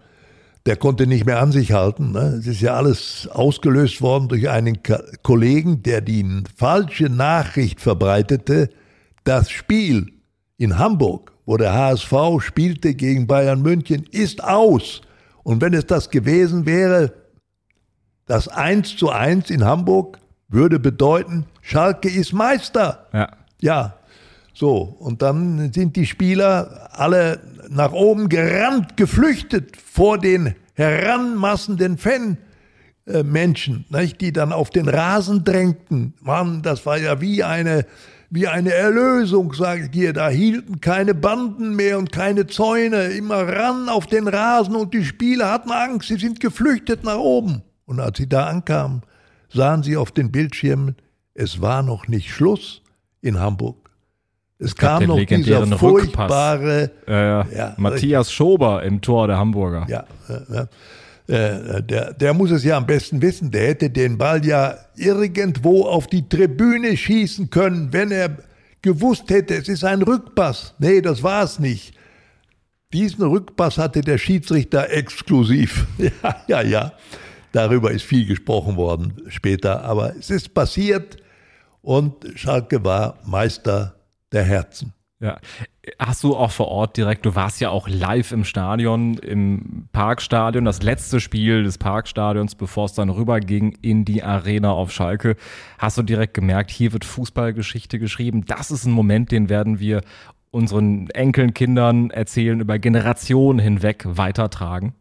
[0.65, 2.12] Der konnte nicht mehr an sich halten.
[2.12, 2.38] Ne?
[2.39, 8.69] Es ist ja alles ausgelöst worden durch einen Ka Kollegen, der die falsche Nachricht verbreitete.
[9.23, 10.12] Das Spiel
[10.58, 15.01] in Hamburg wo der HSV spielte gegen Bayern München, ist aus.
[15.41, 17.12] Und wenn es das gewesen wäre,
[18.30, 23.08] das 1 zu 1 in Hamburg würde bedeuten, Schalke ist Meister.
[23.12, 23.30] Ja.
[23.60, 23.96] Ja.
[24.54, 27.39] So, und dann sind die Spieler alle
[27.70, 36.13] nach oben gerannt, geflüchtet vor den heranmassenden Fan-Menschen, nicht, die dann auf den Rasen drängten.
[36.22, 37.86] Mann, das war ja wie eine,
[38.30, 40.13] wie eine Erlösung, sage ich dir.
[40.13, 45.06] Da hielten keine Banden mehr und keine Zäune, immer ran auf den Rasen und die
[45.06, 47.63] Spieler hatten Angst, sie sind geflüchtet nach oben.
[47.89, 49.02] Und als sie da ankamen,
[49.52, 50.95] sahen sie auf den Bildschirmen,
[51.34, 52.84] es war noch nicht Schluss
[53.19, 53.89] in Hamburg.
[54.60, 59.88] Es kam noch dieser furchtbare äh, ja, Matthias Schober im Tor der Hamburger.
[59.89, 60.67] Ja, ja,
[61.34, 63.49] äh, der, der muss es ja am besten wissen.
[63.49, 68.38] Der hätte den Ball ja irgendwo auf die Tribüne schießen können, wenn er
[68.84, 70.75] gewusst hätte, es ist ein Rückpass.
[70.78, 71.95] Nee, das war es nicht.
[72.93, 75.88] Diesen Rückpass hatte der Schiedsrichter exklusiv.
[75.97, 76.91] ja, ja, ja.
[77.52, 79.84] Darüber ist viel gesprochen worden später.
[79.84, 81.18] Aber es ist passiert
[81.82, 83.96] und Schalke war Meister
[84.32, 84.94] der Herzen.
[85.22, 85.38] Ja.
[85.98, 90.64] Hast du auch vor Ort direkt, du warst ja auch live im Stadion, im Parkstadion,
[90.64, 95.36] das letzte Spiel des Parkstadions, bevor es dann rüberging in die Arena auf Schalke.
[95.78, 98.46] Hast du direkt gemerkt, hier wird Fußballgeschichte geschrieben.
[98.46, 100.02] Das ist ein Moment, den werden wir
[100.52, 104.94] unseren Enkeln, Kindern erzählen, über Generationen hinweg weitertragen?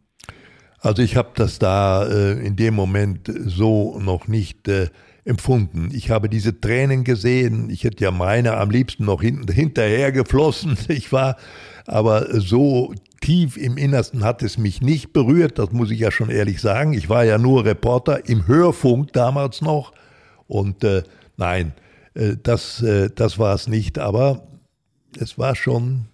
[0.80, 4.88] Also ich habe das da äh, in dem Moment so noch nicht äh,
[5.24, 5.90] empfunden.
[5.92, 7.68] Ich habe diese Tränen gesehen.
[7.70, 10.76] Ich hätte ja meine am liebsten noch hin, hinterher geflossen.
[10.88, 11.36] Ich war
[11.86, 15.58] aber so tief im Innersten hat es mich nicht berührt.
[15.58, 16.92] Das muss ich ja schon ehrlich sagen.
[16.92, 19.92] Ich war ja nur Reporter im Hörfunk damals noch.
[20.46, 21.02] Und äh,
[21.36, 21.72] nein,
[22.14, 23.98] äh, das, äh, das war es nicht.
[23.98, 24.46] Aber
[25.18, 26.06] es war schon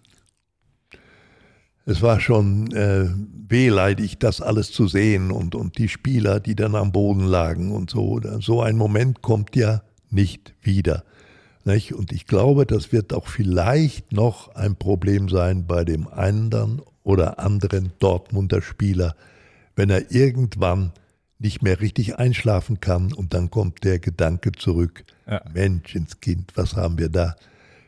[1.86, 3.08] es war schon äh,
[3.48, 7.90] wehleidig, das alles zu sehen und, und die Spieler, die dann am Boden lagen und
[7.90, 8.20] so.
[8.40, 11.04] So ein Moment kommt ja nicht wieder.
[11.64, 11.94] Nicht?
[11.94, 17.38] Und ich glaube, das wird auch vielleicht noch ein Problem sein bei dem anderen oder
[17.38, 19.14] anderen Dortmunder Spieler,
[19.76, 20.92] wenn er irgendwann
[21.38, 25.42] nicht mehr richtig einschlafen kann und dann kommt der Gedanke zurück, ja.
[25.52, 27.34] Menschenskind, was haben wir da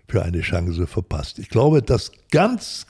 [0.09, 1.39] für eine Chance verpasst.
[1.39, 2.87] Ich glaube, dass ganz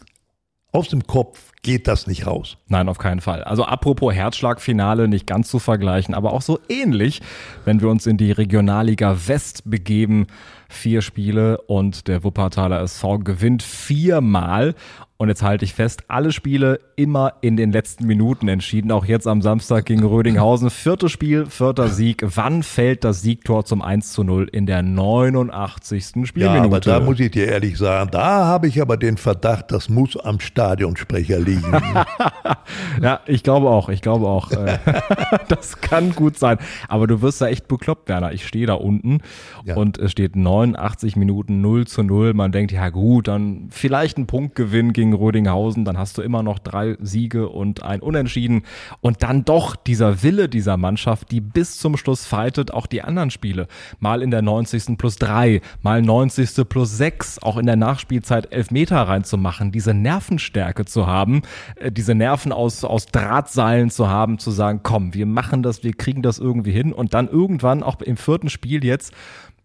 [0.72, 2.58] aus dem Kopf geht das nicht raus.
[2.68, 3.42] Nein, auf keinen Fall.
[3.42, 7.22] Also apropos Herzschlagfinale, nicht ganz zu vergleichen, aber auch so ähnlich,
[7.64, 10.26] wenn wir uns in die Regionalliga West begeben.
[10.68, 14.74] Vier Spiele und der Wuppertaler SV gewinnt viermal
[15.18, 18.92] und jetzt halte ich fest, alle Spiele immer in den letzten Minuten entschieden.
[18.92, 20.68] Auch jetzt am Samstag gegen Rödinghausen.
[20.68, 22.22] Viertes Spiel, vierter Sieg.
[22.34, 24.46] Wann fällt das Siegtor zum 1 zu 0?
[24.52, 26.26] In der 89.
[26.26, 26.58] Spielminute.
[26.58, 29.88] Ja, aber da muss ich dir ehrlich sagen, da habe ich aber den Verdacht, das
[29.88, 31.72] muss am Stadionsprecher liegen.
[33.00, 33.88] ja, ich glaube auch.
[33.88, 34.52] Ich glaube auch.
[34.52, 34.78] Äh,
[35.48, 36.58] das kann gut sein.
[36.88, 38.32] Aber du wirst da echt bekloppt, Werner.
[38.32, 39.20] Ich stehe da unten
[39.64, 39.76] ja.
[39.76, 42.32] und es steht 89 Minuten 0 zu 0.
[42.32, 46.58] Man denkt, ja gut, dann vielleicht ein Punktgewinn gegen Rödinghausen, dann hast du immer noch
[46.58, 48.62] drei Siege und ein Unentschieden.
[49.00, 53.30] Und dann doch dieser Wille dieser Mannschaft, die bis zum Schluss fightet, auch die anderen
[53.30, 53.68] Spiele.
[53.98, 54.96] Mal in der 90.
[54.96, 56.68] plus drei, mal 90.
[56.68, 61.42] plus sechs, auch in der Nachspielzeit elf Meter reinzumachen, diese Nervenstärke zu haben,
[61.76, 65.92] äh, diese Nerven aus, aus Drahtseilen zu haben, zu sagen, komm, wir machen das, wir
[65.92, 69.12] kriegen das irgendwie hin und dann irgendwann auch im vierten Spiel jetzt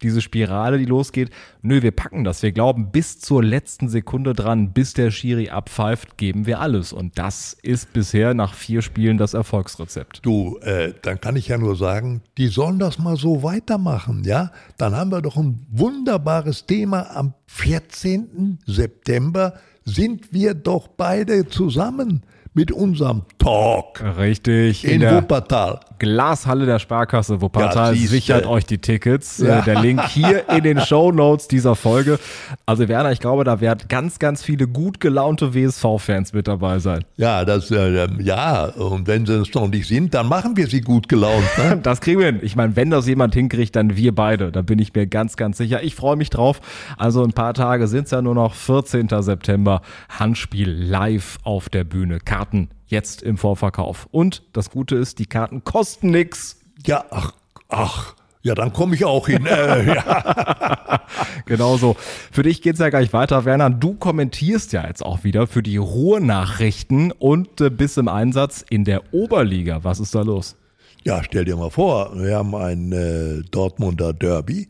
[0.02, 1.30] diese Spirale, die losgeht.
[1.62, 2.42] Nö, wir packen das.
[2.42, 6.94] Wir glauben bis zur letzten Sekunde dran, bis der Schiri abpfeift, geben wir alles.
[6.94, 10.20] Und das ist bisher nach vier Spielen das Erfolgsrezept.
[10.24, 14.52] Du, äh, dann kann ich ja nur sagen, die sollen das mal so weitermachen, ja?
[14.78, 17.16] Dann haben wir doch ein wunderbares Thema.
[17.16, 18.60] Am 14.
[18.66, 19.54] September
[19.86, 24.02] sind wir doch beide zusammen mit unserem Talk.
[24.18, 24.84] Richtig.
[24.84, 25.80] In, in Wuppertal.
[26.02, 29.38] Glashalle der Sparkasse Wuppertal ja, sichert euch die Tickets.
[29.38, 29.60] Ja.
[29.60, 32.18] Äh, der Link hier in den Show Notes dieser Folge.
[32.66, 37.06] Also Werner, ich glaube, da werden ganz, ganz viele gut gelaunte WSV-Fans mit dabei sein.
[37.18, 40.82] Ja, das, äh, ja, und wenn sie es noch nicht sind, dann machen wir sie
[40.82, 41.46] gut gelaunt.
[41.60, 41.78] Ne?
[41.84, 42.40] das kriegen wir hin.
[42.42, 44.52] Ich meine, wenn das jemand hinkriegt, dann wir beide.
[44.52, 45.84] Da bin ich mir ganz, ganz sicher.
[45.84, 46.62] Ich freue mich drauf.
[46.98, 49.08] Also ein paar Tage sind es ja nur noch 14.
[49.20, 49.84] September.
[50.10, 52.18] Handspiel live auf der Bühne.
[52.20, 54.08] Karten jetzt im Vorverkauf.
[54.12, 56.60] Und das Gute ist, die Karten kosten nichts.
[56.86, 57.34] Ja, ach,
[57.70, 58.16] ach.
[58.44, 59.46] Ja, dann komme ich auch hin.
[59.52, 61.02] Äh, ja.
[61.46, 61.96] genau so.
[62.32, 63.70] Für dich geht's ja gleich weiter, Werner.
[63.70, 68.84] Du kommentierst ja jetzt auch wieder für die Ruhrnachrichten und äh, bist im Einsatz in
[68.84, 69.84] der Oberliga.
[69.84, 70.56] Was ist da los?
[71.04, 74.68] Ja, stell dir mal vor, wir haben ein äh, Dortmunder Derby.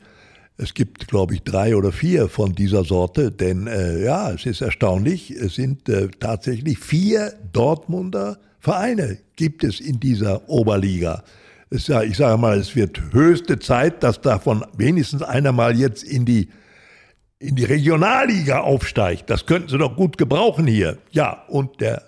[0.61, 4.61] Es gibt, glaube ich, drei oder vier von dieser Sorte, denn äh, ja, es ist
[4.61, 11.23] erstaunlich, es sind äh, tatsächlich vier Dortmunder Vereine gibt es in dieser Oberliga.
[11.71, 16.03] Es, ja, ich sage mal, es wird höchste Zeit, dass davon wenigstens einer mal jetzt
[16.03, 16.49] in die
[17.39, 19.31] in die Regionalliga aufsteigt.
[19.31, 20.99] Das könnten sie doch gut gebrauchen hier.
[21.09, 22.03] Ja, und der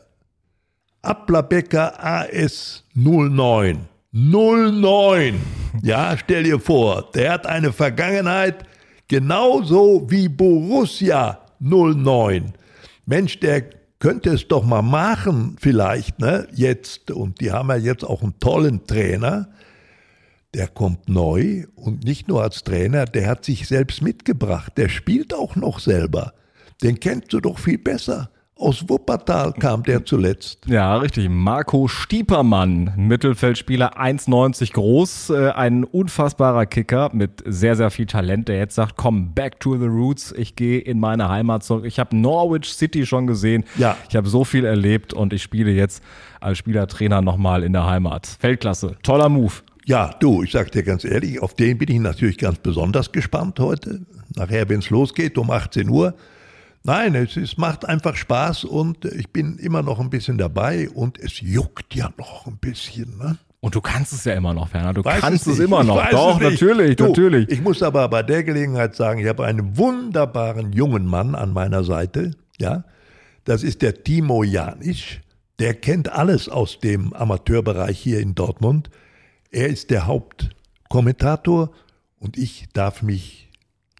[1.01, 3.92] Applerbecker AS 09.
[4.15, 5.41] 09.
[5.82, 8.63] Ja, stell dir vor, der hat eine Vergangenheit
[9.08, 12.54] genauso wie Borussia 09.
[13.08, 13.63] Mensch, der
[13.97, 17.10] könnte es doch mal machen, vielleicht, ne, jetzt.
[17.10, 19.49] Und die haben ja jetzt auch einen tollen Trainer.
[20.54, 24.73] Der kommt neu und nicht nur als Trainer, der hat sich selbst mitgebracht.
[24.78, 26.34] Der spielt auch noch selber.
[26.84, 28.30] Den kennst du doch viel besser.
[28.55, 30.59] Aus Wuppertal kam der zuletzt.
[30.67, 31.27] Ja, richtig.
[31.27, 38.57] Marco Stiepermann, Mittelfeldspieler, 1,90 groß, äh, ein unfassbarer Kicker mit sehr, sehr viel Talent, der
[38.59, 41.85] jetzt sagt, komm, back to the roots, ich gehe in meine Heimat zurück.
[41.85, 43.97] Ich habe Norwich City schon gesehen, ja.
[44.07, 46.03] ich habe so viel erlebt und ich spiele jetzt
[46.39, 48.37] als Spielertrainer nochmal in der Heimat.
[48.39, 49.53] Feldklasse, toller Move.
[49.85, 53.59] Ja, du, ich sag dir ganz ehrlich, auf den bin ich natürlich ganz besonders gespannt
[53.59, 54.01] heute.
[54.35, 56.13] Nachher, wenn es losgeht um 18 Uhr,
[56.85, 61.17] Nein, es, es macht einfach Spaß und ich bin immer noch ein bisschen dabei und
[61.17, 63.17] es juckt ja noch ein bisschen.
[63.17, 63.37] Ne?
[63.61, 64.93] Und du kannst es ja immer noch, Werner.
[64.93, 66.05] Du Weiß kannst es es, immer noch.
[66.09, 67.49] Doch, natürlich, Du, natürlich.
[67.49, 71.85] Ich muss aber bei der Gelegenheit sagen, ich habe einen wunderbaren jungen Mann an meiner
[71.85, 72.31] Seite.
[72.59, 72.83] Ja,
[73.45, 75.21] das ist der Timo Janisch.
[75.59, 78.89] Der kennt alles aus dem Amateurbereich hier in Dortmund.
[79.51, 81.71] Er ist der Hauptkommentator
[82.19, 83.49] und ich darf mich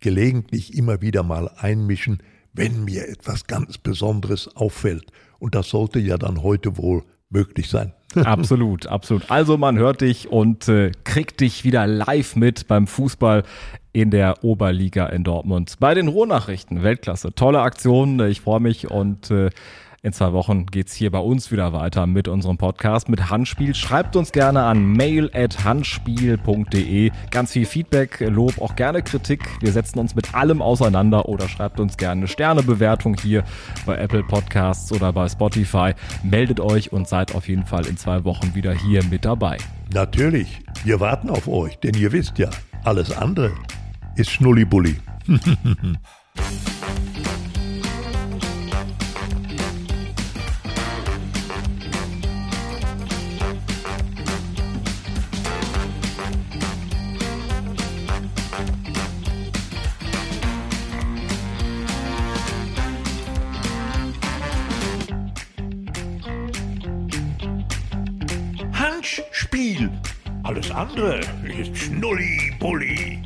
[0.02, 2.22] gelegentlich immer wieder mal einmischen,
[2.54, 5.06] wenn mir etwas ganz Besonderes auffällt.
[5.40, 7.94] Und das sollte ja dann heute wohl möglich sein.
[8.16, 9.30] absolut, absolut.
[9.30, 13.44] Also man hört dich und äh, kriegt dich wieder live mit beim Fußball
[13.92, 15.76] in der Oberliga in Dortmund.
[15.80, 17.34] Bei den Ruhrnachrichten, Weltklasse.
[17.34, 19.50] Tolle Aktion, ich freue mich und äh,
[20.04, 23.74] in zwei Wochen geht's hier bei uns wieder weiter mit unserem Podcast, mit Handspiel.
[23.74, 27.10] Schreibt uns gerne an mail at handspiel.de.
[27.32, 29.40] Ganz viel Feedback, Lob, auch gerne Kritik.
[29.62, 33.46] Wir setzen uns mit allem auseinander oder schreibt uns gerne eine Sternebewertung hier
[33.86, 35.94] bei Apple Podcasts oder bei Spotify.
[36.22, 39.58] Meldet euch und seid auf jeden Fall in zwei Wochen wieder hier mit dabei.
[39.94, 42.50] Natürlich, wir warten auf euch, denn ihr wisst ja,
[42.84, 43.54] alles andere
[44.18, 44.98] ist Schnullibulli.
[70.94, 71.22] Andere
[71.58, 73.20] ist Schnullibulli.